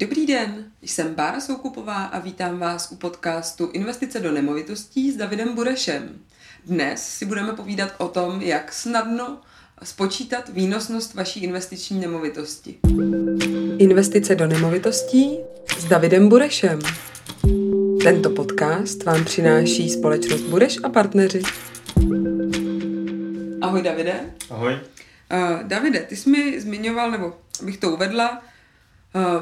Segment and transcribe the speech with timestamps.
[0.00, 5.54] Dobrý den, jsem Bára Soukupová a vítám vás u podcastu Investice do nemovitostí s Davidem
[5.54, 6.18] Burešem.
[6.66, 9.40] Dnes si budeme povídat o tom, jak snadno
[9.82, 12.78] spočítat výnosnost vaší investiční nemovitosti.
[13.78, 15.38] Investice do nemovitostí
[15.78, 16.78] s Davidem Burešem.
[18.02, 21.42] Tento podcast vám přináší společnost Bureš a partneři.
[23.60, 24.20] Ahoj Davide.
[24.50, 24.72] Ahoj.
[24.72, 27.32] Uh, Davide, ty jsi mi zmiňoval, nebo
[27.62, 28.42] abych to uvedla,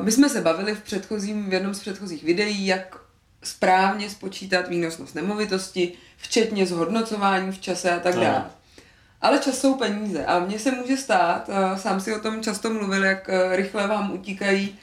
[0.02, 2.96] my jsme se bavili v předchozím, v jednom z předchozích videí, jak
[3.42, 8.44] správně spočítat výnosnost nemovitosti, včetně zhodnocování v čase a tak dále.
[9.20, 12.70] Ale čas jsou peníze a mně se může stát, uh, sám si o tom často
[12.70, 14.78] mluvil, jak uh, rychle vám utíkají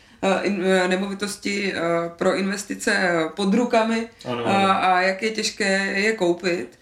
[0.87, 1.73] nemovitosti
[2.17, 4.47] pro investice pod rukami ano.
[4.47, 6.79] A, a jak je těžké je koupit.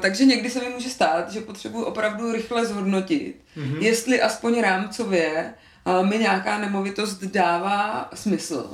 [0.00, 3.78] Takže někdy se mi může stát, že potřebuji opravdu rychle zhodnotit, mm-hmm.
[3.82, 5.54] jestli aspoň rámcově
[6.02, 8.66] mi nějaká nemovitost dává smysl.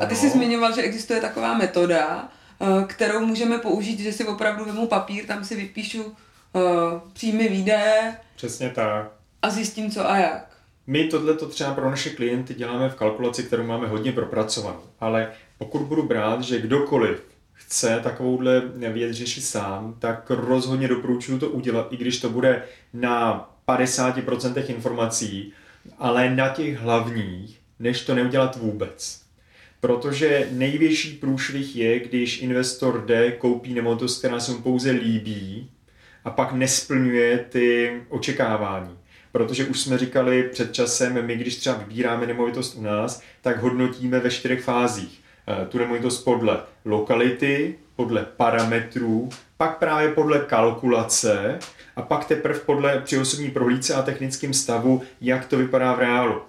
[0.00, 2.28] A ty jsi zmiňoval, že existuje taková metoda,
[2.86, 6.16] kterou můžeme použít, že si opravdu vemu papír, tam si vypíšu
[7.12, 8.16] příjmy, výdaje.
[8.36, 9.10] Přesně tak.
[9.42, 10.48] A zjistím co a jak.
[10.86, 14.82] My tohle to třeba pro naše klienty děláme v kalkulaci, kterou máme hodně propracovanou.
[15.00, 17.22] Ale pokud budu brát, že kdokoliv
[17.52, 23.50] chce takovouhle věc řešit sám, tak rozhodně doporučuji to udělat, i když to bude na
[23.68, 25.52] 50% informací,
[25.98, 29.20] ale na těch hlavních, než to neudělat vůbec.
[29.80, 35.70] Protože největší průšvih je, když investor jde, koupí nemovitost, která se mu pouze líbí
[36.24, 38.98] a pak nesplňuje ty očekávání.
[39.32, 44.20] Protože už jsme říkali před časem, my když třeba vybíráme nemovitost u nás, tak hodnotíme
[44.20, 45.20] ve čtyřech fázích.
[45.48, 51.58] Eh, tu nemovitost podle lokality, podle parametrů, pak právě podle kalkulace
[51.98, 56.42] a pak teprve podle při osobní prohlídce a technickém stavu, jak to vypadá v reálu.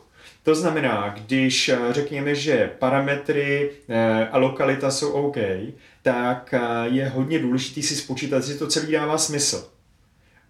[0.44, 5.38] To znamená, když eh, řekněme, že parametry eh, a lokalita jsou OK,
[6.02, 9.70] tak je hodně důležité si spočítat, jestli to celý dává smysl.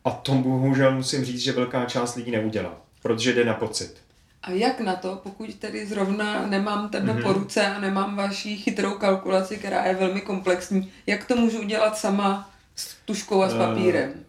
[0.05, 3.95] A to bohužel musím říct, že velká část lidí neudělá, protože jde na pocit.
[4.43, 7.23] A jak na to, pokud tedy zrovna nemám tebe mm-hmm.
[7.23, 11.97] po ruce a nemám vaši chytrou kalkulaci, která je velmi komplexní, jak to můžu udělat
[11.97, 14.09] sama s tuškou a s eh, papírem?
[14.09, 14.28] Uh,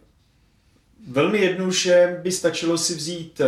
[1.07, 3.47] velmi jednoduše by stačilo si vzít uh,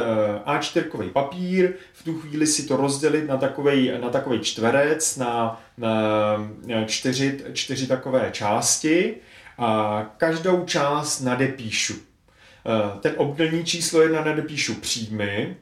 [0.53, 6.86] A4 papír, v tu chvíli si to rozdělit na takový na takovej čtverec, na, na
[6.86, 9.16] čtyři, čtyři takové části
[9.58, 11.94] a každou část nadepíšu.
[11.94, 15.56] Uh, ten obdelní číslo jedna nadepíšu příjmy,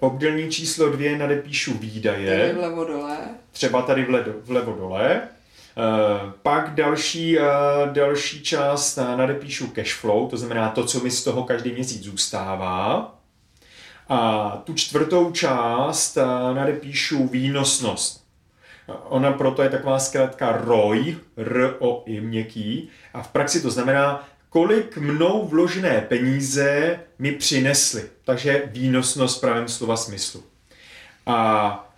[0.00, 2.40] Obdelní číslo dvě nadepíšu výdaje.
[2.40, 3.18] Tady vlevo dole.
[3.52, 5.22] Třeba tady vlevo, vlevo dole.
[5.76, 7.44] Uh, pak další, uh,
[7.92, 12.02] další část uh, nadepíšu cash flow, to znamená to, co mi z toho každý měsíc
[12.02, 13.14] zůstává.
[14.08, 16.18] A tu čtvrtou část
[16.54, 18.24] nadepíšu výnosnost.
[19.04, 25.46] Ona proto je taková zkrátka ROI, R-O-I měkký, a v praxi to znamená kolik mnou
[25.46, 28.02] vložené peníze mi přinesly.
[28.24, 30.42] Takže výnosnost v pravém slova smyslu.
[31.26, 31.89] A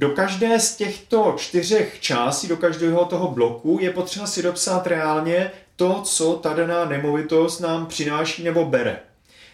[0.00, 5.50] do každé z těchto čtyřech částí, do každého toho bloku je potřeba si dopsat reálně
[5.76, 8.98] to, co ta daná nemovitost nám přináší nebo bere.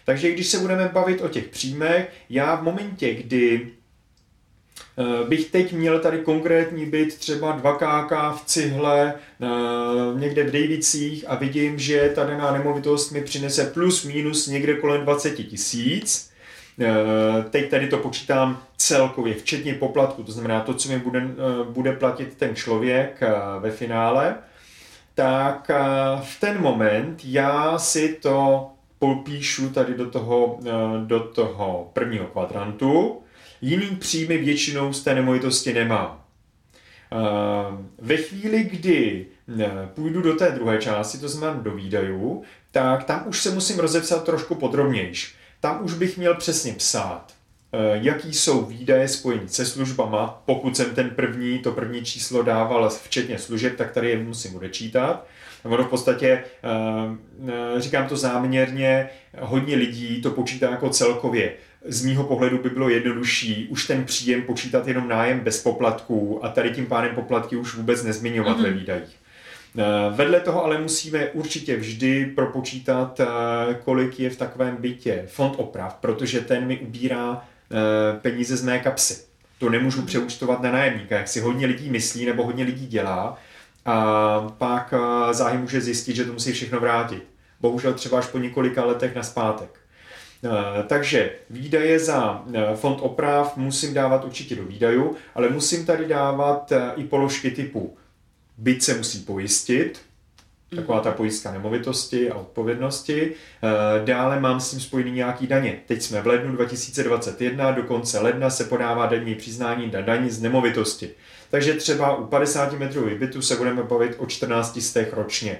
[0.05, 3.71] Takže když se budeme bavit o těch příjmech, já v momentě, kdy
[4.99, 10.51] Eh, bych teď měl tady konkrétní byt třeba 2 KK v cihle eh, někde v
[10.51, 16.26] Davicích a vidím, že ta daná nemovitost mi přinese plus minus někde kolem 20 tisíc.
[16.79, 21.23] Eh, teď tady to počítám celkově, včetně poplatku, to znamená to, co mi bude,
[21.69, 23.21] bude platit ten člověk
[23.59, 24.35] ve finále,
[25.15, 25.71] tak
[26.23, 30.59] v ten moment já si to popíšu tady do toho,
[31.05, 33.21] do toho prvního kvadrantu,
[33.61, 36.21] jiný příjmy většinou z té nemovitosti nemám.
[37.11, 39.25] Eh, ve chvíli, kdy
[39.59, 43.79] eh, půjdu do té druhé části, to znamená do výdajů, tak tam už se musím
[43.79, 45.36] rozepsat trošku podrobnější.
[45.59, 47.33] Tam už bych měl přesně psát,
[47.73, 50.43] eh, jaký jsou výdaje spojení se službama.
[50.45, 55.27] Pokud jsem ten první, to první číslo dával včetně služeb, tak tady je musím odečítat.
[55.63, 56.43] Ono v podstatě,
[57.77, 59.09] říkám to záměrně,
[59.39, 61.53] hodně lidí to počítá jako celkově
[61.87, 66.49] z mýho pohledu by bylo jednodušší už ten příjem počítat jenom nájem bez poplatků a
[66.49, 68.63] tady tím pádem poplatky už vůbec nezmiňovat mm-hmm.
[68.63, 69.15] ve výdajích.
[69.77, 69.83] Eh,
[70.15, 73.25] vedle toho ale musíme určitě vždy propočítat, eh,
[73.83, 78.79] kolik je v takovém bytě fond oprav, protože ten mi ubírá eh, peníze z mé
[78.79, 79.17] kapsy.
[79.59, 80.07] To nemůžu mhm.
[80.07, 83.37] přeúčtovat na nájemníka, jak si hodně lidí myslí nebo hodně lidí dělá.
[83.85, 84.93] A pak
[85.31, 87.23] záhy může zjistit, že to musí všechno vrátit.
[87.61, 89.79] Bohužel třeba až po několika letech na zpátek.
[90.87, 92.43] Takže výdaje za
[92.75, 97.97] fond oprav musím dávat určitě do výdajů, ale musím tady dávat i položky typu
[98.57, 100.01] byt se musí pojistit,
[100.75, 103.33] taková ta pojistka nemovitosti a odpovědnosti.
[104.05, 105.79] Dále mám s tím spojený nějaký daně.
[105.85, 110.41] Teď jsme v lednu 2021, do konce ledna se podává denní přiznání na daní z
[110.41, 111.09] nemovitosti.
[111.49, 115.59] Takže třeba u 50 metrů bytu se budeme bavit o 14 stech ročně.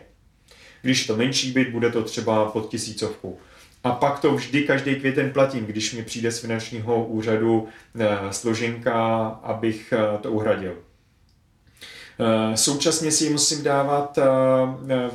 [0.81, 3.39] Když to menší byt, bude to třeba pod tisícovku.
[3.83, 7.67] A pak to vždy každý květen platím, když mi přijde z finančního úřadu
[7.99, 10.86] eh, složenka, abych eh, to uhradil.
[12.19, 14.19] Eh, současně si musím dávat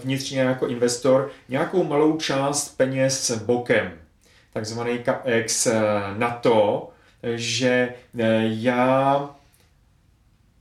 [0.05, 3.93] vnitřně jako investor nějakou malou část peněz bokem,
[4.53, 5.69] takzvaný CAPEX
[6.17, 6.89] na to,
[7.37, 7.95] že
[8.43, 9.31] já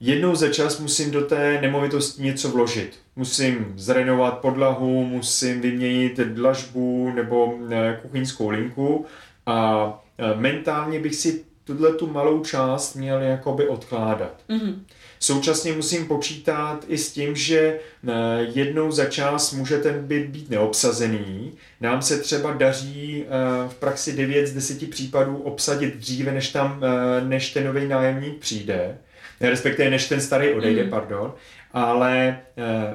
[0.04, 2.98] jednou za čas musím do té nemovitosti něco vložit.
[3.16, 9.06] Musím zrenovovat podlahu, musím vyměnit dlažbu nebo eh, kuchyňskou linku
[9.46, 9.88] a
[10.18, 14.40] eh, mentálně bych si tuhle tu malou část měl jakoby odkládat.
[14.50, 14.74] Mm-hmm.
[15.20, 18.12] Současně musím počítat i s tím, že eh,
[18.54, 21.52] jednou za čas může ten byt být neobsazený.
[21.80, 23.24] Nám se třeba daří
[23.68, 26.80] v praxi 9 z 10 případů obsadit dříve, než, tam,
[27.24, 28.98] než ten nový nájemník přijde
[29.40, 30.90] respektive než ten starý odejde, mm.
[30.90, 31.34] pardon,
[31.72, 32.38] ale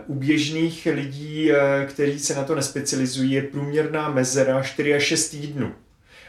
[0.08, 1.52] u běžných lidí,
[1.88, 5.72] kteří se na to nespecializují, je průměrná mezera 4 až 6 týdnů.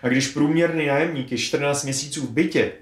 [0.02, 2.72] A když průměrný nájemník je 14 měsíců v bytě,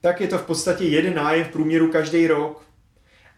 [0.00, 2.62] tak je to v podstatě jeden nájem v průměru každý rok.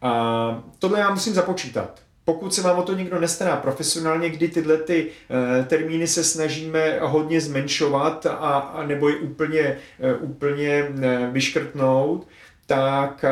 [0.03, 2.01] A tohle já musím započítat.
[2.25, 6.99] Pokud se vám o to někdo nestará profesionálně, kdy tyhle ty uh, termíny se snažíme
[7.01, 9.79] hodně zmenšovat a, a nebo je úplně,
[10.23, 12.27] uh, úplně uh, vyškrtnout,
[12.67, 13.25] tak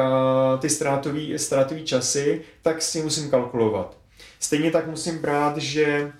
[0.59, 3.97] ty ztrátový, ztrátový časy, tak si musím kalkulovat.
[4.41, 6.12] Stejně tak musím brát, že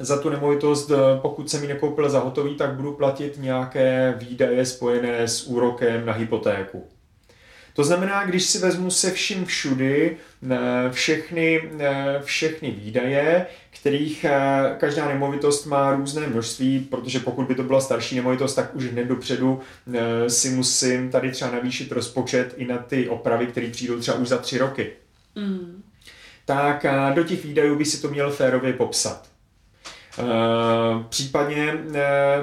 [0.00, 0.90] za tu nemovitost,
[1.22, 6.12] pokud jsem ji nekoupil za hotový, tak budu platit nějaké výdaje spojené s úrokem na
[6.12, 6.86] hypotéku.
[7.74, 10.16] To znamená, když si vezmu se vším všudy
[10.90, 11.70] všechny,
[12.24, 13.46] všechny výdaje,
[13.80, 18.74] kterých eh, každá nemovitost má různé množství, protože pokud by to byla starší nemovitost, tak
[18.74, 19.60] už hned dopředu
[19.94, 24.28] eh, si musím tady třeba navýšit rozpočet i na ty opravy, které přijdou třeba už
[24.28, 24.92] za tři roky.
[25.34, 25.82] Mm.
[26.44, 29.35] Tak eh, do těch výdajů by si to měl férově popsat.
[31.08, 31.74] Případně,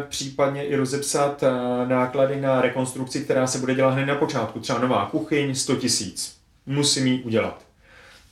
[0.09, 1.43] případně i rozepsat
[1.87, 4.59] náklady na rekonstrukci, která se bude dělat hned na počátku.
[4.59, 6.37] Třeba nová kuchyň, 100 tisíc.
[6.65, 7.63] Musím ji udělat.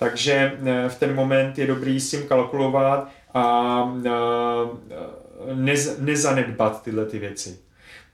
[0.01, 7.05] Takže eh, v ten moment je dobrý s tím kalkulovat a eh, nez, nezanedbat tyhle
[7.05, 7.59] ty věci.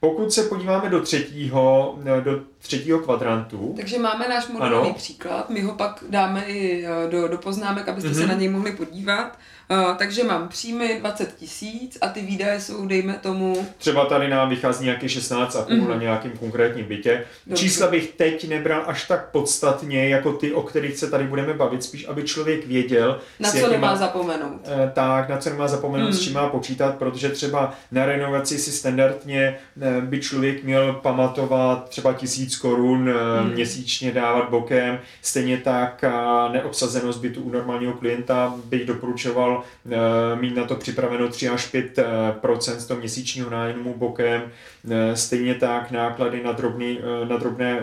[0.00, 3.74] Pokud se podíváme do třetího, eh, do třetího kvadrantu.
[3.76, 8.14] Takže máme náš modelový příklad, my ho pak dáme i do, do poznámek, abyste mm-hmm.
[8.14, 8.28] se mhm.
[8.28, 9.38] na něj mohli podívat.
[9.70, 13.66] Uh, takže mám příjmy 20 tisíc a ty výdaje jsou, dejme tomu...
[13.78, 15.88] Třeba tady nám vychází nějaký 16 a půl mm.
[15.88, 17.24] na nějakým konkrétním bytě.
[17.46, 17.62] Dobře.
[17.62, 21.82] Čísla bych teď nebral až tak podstatně, jako ty, o kterých se tady budeme bavit,
[21.82, 23.20] spíš aby člověk věděl...
[23.40, 24.60] Na co nemá zapomenout.
[24.66, 26.12] Uh, tak, na co nemá zapomenout, mm.
[26.12, 31.88] s čím má počítat, protože třeba na renovaci si standardně uh, by člověk měl pamatovat
[31.88, 33.10] třeba tisíc korun
[33.42, 33.52] mm.
[33.52, 34.98] měsíčně dávat bokem.
[35.22, 36.04] Stejně tak
[36.52, 39.57] neobsazenost bytu u normálního klienta bych doporučoval
[39.92, 44.42] Eh, mít na to připraveno 3 až 5 eh, z toho měsíčního nájmu bokem,
[44.90, 47.82] eh, stejně tak náklady na, drobný, na drobné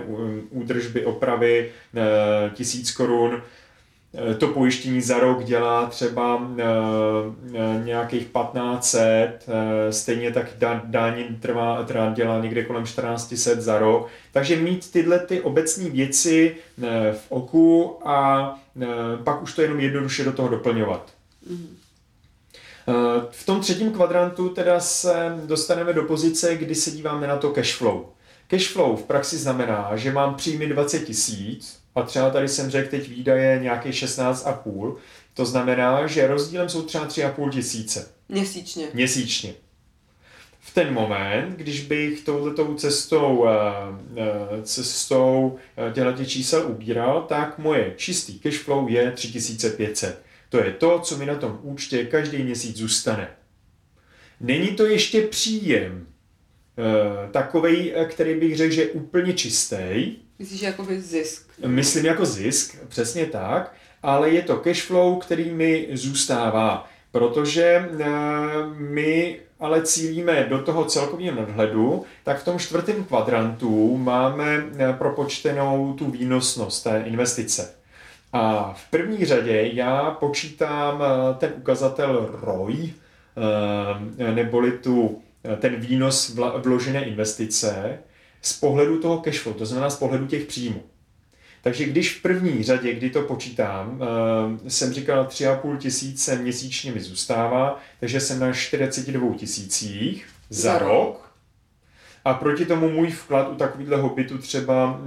[0.50, 1.72] údržby, opravy,
[2.54, 3.41] tisíc korun,
[4.38, 6.51] to pojištění za rok dělá třeba
[7.84, 9.46] nějakých 1500,
[9.89, 10.48] stejně tak
[10.84, 14.08] daň trvá, trvá, dělá někde kolem 1400 za rok.
[14.32, 16.55] Takže mít tyhle ty obecní věci
[17.12, 18.50] v oku a
[19.24, 21.14] pak už to jenom jednoduše do toho doplňovat.
[22.88, 25.14] Eh, v tom třetím kvadrantu teda se
[25.46, 28.06] dostaneme do pozice, kdy se díváme na to cash flow.
[28.48, 32.90] Cash flow v praxi znamená, že mám příjmy 20 tisíc a třeba tady jsem řekl
[32.90, 34.98] teď výdaje nějaké 16,5.
[35.34, 38.10] To znamená, že rozdílem jsou třeba 3,5 tisíce.
[38.30, 38.88] Měsíčně.
[38.94, 39.54] Měsíčně.
[40.60, 43.52] V ten moment, když bych touhletou cestou, eh,
[44.18, 45.58] eh, cestou
[45.94, 50.25] těchto čísel ubíral, tak moje čistý cash flow je 3500.
[50.50, 53.28] To je to, co mi na tom účtě každý měsíc zůstane.
[54.40, 60.16] Není to ještě příjem e, takovej, který bych řekl, že je úplně čistý.
[60.40, 61.50] Myslíš jako zisk?
[61.68, 67.90] Myslím jako zisk, přesně tak, ale je to cash flow, který mi zůstává, protože e,
[68.78, 74.66] my ale cílíme do toho celkového nadhledu, tak v tom čtvrtém kvadrantu máme
[74.98, 77.75] propočtenou tu výnosnost té investice.
[78.36, 82.94] A v první řadě já počítám eh, ten ukazatel ROI,
[84.20, 85.22] eh, neboli tu
[85.60, 88.00] ten výnos vložené investice
[88.42, 90.84] z pohledu toho cashflow, to znamená z pohledu těch příjmů.
[91.62, 94.01] Takže když v první řadě, kdy to počítám,
[94.68, 101.32] jsem říkal 3,5 tisíce měsíčně mi zůstává, takže jsem na 42 tisících za, za rok.
[102.25, 105.01] A proti tomu můj vklad u takového bytu třeba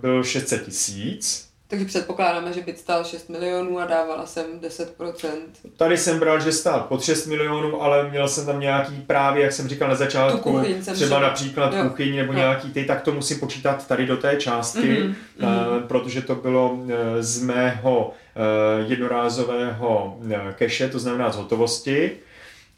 [0.00, 1.47] byl 600 tisíc.
[1.70, 5.28] Takže předpokládáme, že byt stál 6 milionů a dávala jsem 10%.
[5.76, 9.52] Tady jsem bral, že stál pod 6 milionů, ale měl jsem tam nějaký právě, jak
[9.52, 11.82] jsem říkal na začátku, třeba, třeba například jo.
[11.88, 12.38] kuchyň nebo jo.
[12.38, 15.14] nějaký ty, tak to musím počítat tady do té částky, mm-hmm.
[15.42, 20.18] uh, protože to bylo uh, z mého uh, jednorázového
[20.54, 22.10] keše, to znamená z hotovosti.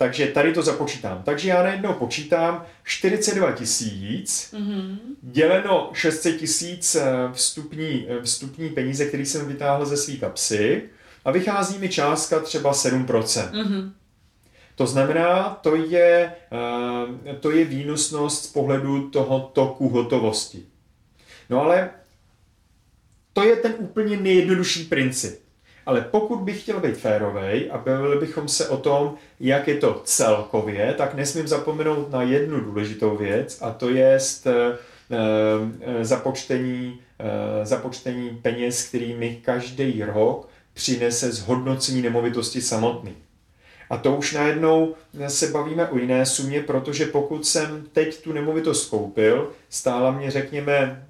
[0.00, 1.22] Takže tady to započítám.
[1.22, 4.96] Takže já najednou počítám 42 tisíc mm-hmm.
[5.22, 10.82] děleno 600 tisíc eh, vstupní, eh, vstupní peníze, které jsem vytáhl ze svých kapsy
[11.24, 13.04] a vychází mi částka třeba 7%.
[13.04, 13.92] Mm-hmm.
[14.74, 20.62] To znamená, to je, eh, to je výnosnost z pohledu toho toku hotovosti.
[21.50, 21.90] No ale
[23.32, 25.49] to je ten úplně nejjednodušší princip.
[25.86, 30.02] Ale pokud bych chtěl být férovej a bavili bychom se o tom, jak je to
[30.04, 34.52] celkově, tak nesmím zapomenout na jednu důležitou věc a to je eh,
[35.10, 43.14] eh, započtení, eh, započtení peněz, který mi každý rok přinese zhodnocení nemovitosti samotný.
[43.90, 44.94] A to už najednou
[45.28, 51.06] se bavíme o jiné sumě, protože pokud jsem teď tu nemovitost koupil, stála mě řekněme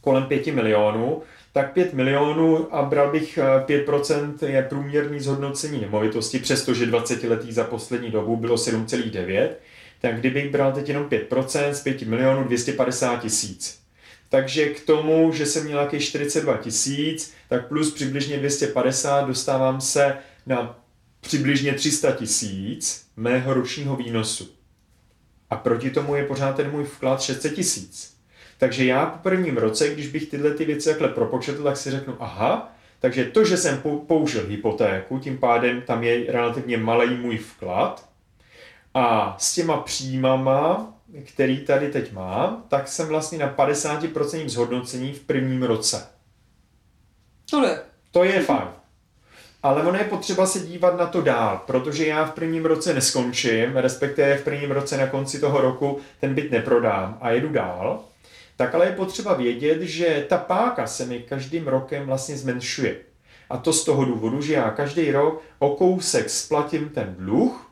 [0.00, 1.22] kolem 5 milionů,
[1.54, 7.52] tak 5 milionů a bral bych 5% eh, je průměrný zhodnocení nemovitosti, přestože 20 letý
[7.52, 9.48] za poslední dobu bylo 7,9,
[10.00, 13.80] tak kdybych bral teď jenom 5% z 5 milionů 250 tisíc.
[14.28, 20.16] Takže k tomu, že jsem měl nějakých 42 tisíc, tak plus přibližně 250 dostávám se
[20.46, 20.80] na
[21.20, 24.48] přibližně 300 tisíc mého ročního výnosu.
[25.50, 28.13] A proti tomu je pořád ten můj vklad 600 tisíc.
[28.58, 32.16] Takže já po prvním roce, když bych tyhle ty věci takhle propočetl, tak si řeknu,
[32.20, 38.08] aha, takže to, že jsem použil hypotéku, tím pádem tam je relativně malý můj vklad
[38.94, 40.94] a s těma příjmama,
[41.24, 46.06] který tady teď mám, tak jsem vlastně na 50% zhodnocení v prvním roce.
[47.50, 47.78] To je.
[48.10, 48.68] To je fajn.
[49.62, 53.76] Ale ono je potřeba se dívat na to dál, protože já v prvním roce neskončím,
[53.76, 58.04] respektive v prvním roce na konci toho roku ten byt neprodám a jedu dál
[58.56, 62.96] tak ale je potřeba vědět, že ta páka se mi každým rokem vlastně zmenšuje.
[63.50, 67.70] A to z toho důvodu, že já každý rok o kousek splatím ten dluh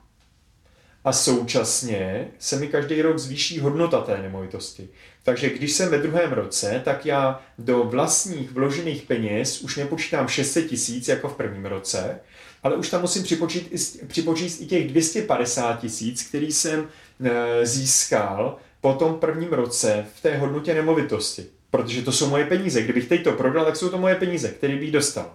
[1.05, 4.89] a současně se mi každý rok zvýší hodnota té nemovitosti.
[5.23, 10.69] Takže když jsem ve druhém roce, tak já do vlastních vložených peněz už nepočítám 600
[10.69, 12.21] tisíc jako v prvním roce,
[12.63, 13.73] ale už tam musím připočít,
[14.07, 16.89] připočíst i těch 250 tisíc, který jsem
[17.25, 21.47] e, získal po tom prvním roce v té hodnotě nemovitosti.
[21.71, 22.83] Protože to jsou moje peníze.
[22.83, 25.35] Kdybych teď to prodal, tak jsou to moje peníze, které bych dostal.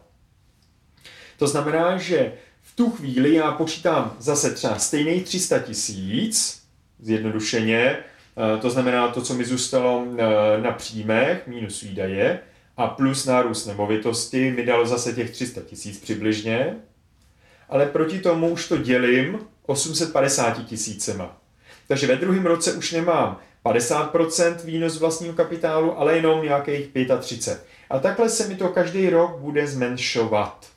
[1.38, 6.64] To znamená, že v tu chvíli já počítám zase třeba stejných 300 tisíc,
[7.00, 12.40] zjednodušeně, eh, to znamená to, co mi zůstalo eh, na příjmech, minus výdaje,
[12.78, 16.76] a plus nárůst nemovitosti mi dalo zase těch 300 tisíc přibližně,
[17.70, 21.42] ale proti tomu už to dělím 850 tisícema.
[21.88, 26.90] Takže ve druhém roce už nemám 50% výnos vlastního kapitálu, ale jenom nějakých
[27.20, 27.66] 35.
[27.90, 30.68] A takhle se mi to každý rok bude zmenšovat.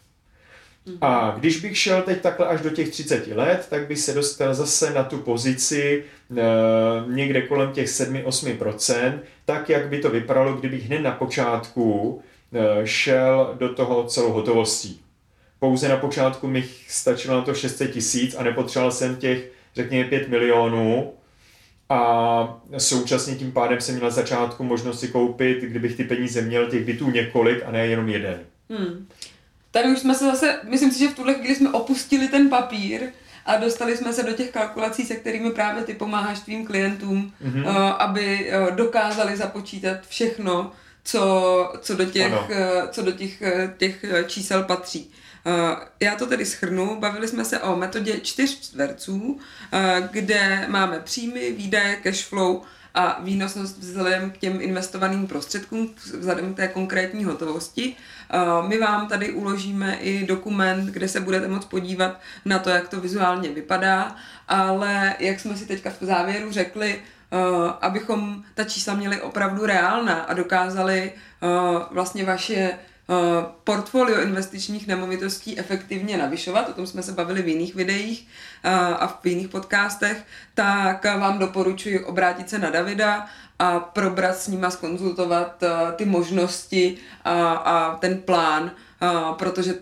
[1.01, 4.55] A když bych šel teď takhle až do těch 30 let, tak bych se dostal
[4.55, 6.05] zase na tu pozici
[6.37, 6.43] e,
[7.07, 12.21] někde kolem těch 7-8%, tak jak by to vypadalo, kdybych hned na počátku
[12.53, 15.01] e, šel do toho celou hotovostí.
[15.59, 20.29] Pouze na počátku mi stačilo na to 600 tisíc a nepotřeboval jsem těch řekněme 5
[20.29, 21.13] milionů
[21.89, 26.67] a současně tím pádem jsem měl na začátku možnost si koupit, kdybych ty peníze měl,
[26.67, 28.41] těch bytů několik a ne jenom jeden.
[28.71, 29.07] Hmm.
[29.71, 33.01] Tady už jsme se zase, myslím si, že v tuhle chvíli jsme opustili ten papír
[33.47, 37.95] a dostali jsme se do těch kalkulací, se kterými právě ty pomáháš tvým klientům, mm-hmm.
[37.99, 40.73] aby uh, dokázali započítat všechno,
[41.05, 43.43] co, co do těch, uh, co do těch,
[43.77, 45.11] těch čísel patří.
[45.47, 47.01] Eh, já to tedy schrnu.
[47.01, 49.39] Bavili jsme se o metodě čtyř čtverců,
[49.73, 52.63] eh, kde máme příjmy, výdaje, cash flow
[52.95, 57.97] a výnosnost vzhledem k těm investovaným prostředkům, vzhledem k té konkrétní hotovosti.
[58.31, 62.89] Eh, my vám tady uložíme i dokument, kde se budete moct podívat na to, jak
[62.89, 64.17] to vizuálně vypadá,
[64.49, 67.03] ale jak jsme si teďka v závěru řekli,
[67.81, 71.13] abychom ta čísla měli opravdu reálná a dokázali
[71.91, 72.79] vlastně vaše
[73.65, 78.29] portfolio investičních nemovitostí efektivně navyšovat, o tom jsme se bavili v jiných videích
[78.99, 80.25] a v jiných podcastech,
[80.55, 83.27] tak vám doporučuji obrátit se na Davida
[83.59, 85.65] a probrat s ním a skonzultovat
[85.97, 88.71] ty možnosti a, a ten plán,
[89.39, 89.75] protože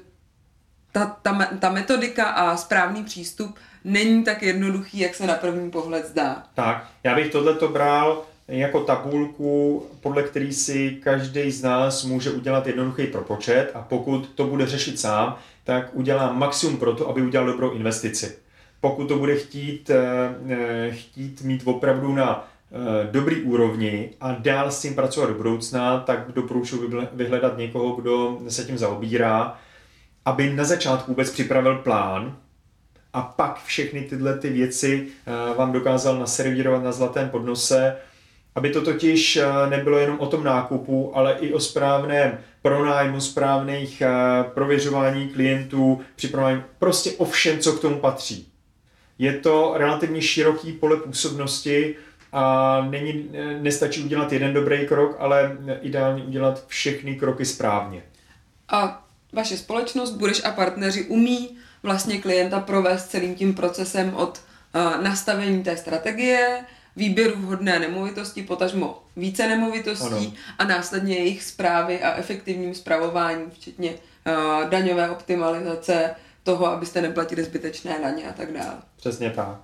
[0.92, 6.06] ta, ta, ta metodika a správný přístup není tak jednoduchý, jak se na první pohled
[6.06, 6.42] zdá.
[6.54, 12.66] Tak, já bych tohleto bral jako tabulku, podle který si každý z nás může udělat
[12.66, 17.46] jednoduchý propočet a pokud to bude řešit sám, tak udělá maximum pro to, aby udělal
[17.46, 18.36] dobrou investici.
[18.80, 19.98] Pokud to bude chtít, eh,
[20.48, 26.00] eh, chtít mít opravdu na eh, dobrý úrovni a dál s tím pracovat do budoucna,
[26.00, 29.58] tak doporučuji vyhledat někoho, kdo se tím zaobírá,
[30.24, 32.36] aby na začátku vůbec připravil plán,
[33.12, 35.06] a pak všechny tyhle ty věci
[35.56, 37.96] vám dokázal naservírovat na zlatém podnose
[38.54, 44.00] aby to totiž eh, nebylo jenom o tom nákupu, ale i o správném pronájmu, správných
[44.00, 44.08] eh,
[44.54, 48.48] prověřování klientů, připravování, prostě o všem, co k tomu patří.
[49.18, 51.96] Je to relativně široký pole působnosti
[52.32, 58.02] a není, eh, nestačí udělat jeden dobrý krok, ale ideálně udělat všechny kroky správně.
[58.68, 64.40] A vaše společnost, Budeš a partneři, umí vlastně klienta provést celým tím procesem od
[65.02, 66.64] nastavení té strategie,
[66.98, 70.32] výběru vhodné nemovitosti, potažmo více nemovitostí ano.
[70.58, 76.10] a následně jejich zprávy a efektivním zpravování, včetně uh, daňové optimalizace,
[76.42, 78.76] toho, abyste neplatili zbytečné daně a tak dále.
[78.96, 79.58] Přesně tak.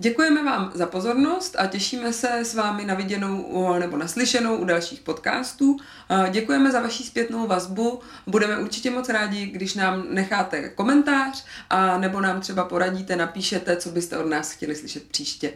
[0.00, 5.00] Děkujeme vám za pozornost a těšíme se s vámi na viděnou nebo naslyšenou u dalších
[5.00, 5.76] podcastů.
[6.30, 8.00] Děkujeme za vaši zpětnou vazbu.
[8.26, 13.90] Budeme určitě moc rádi, když nám necháte komentář a nebo nám třeba poradíte, napíšete, co
[13.90, 15.52] byste od nás chtěli slyšet příště.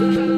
[0.00, 0.29] Thank you.